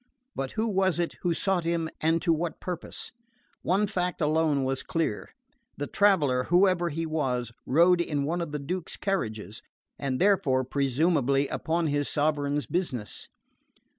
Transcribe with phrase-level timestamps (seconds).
[0.35, 3.11] But who was it who sought him and to what purpose?
[3.61, 5.29] One fact alone was clear:
[5.77, 9.61] the traveller, whoever he was, rode in one of the Duke's carriages,
[9.99, 13.27] and therefore presumably upon his sovereign's business.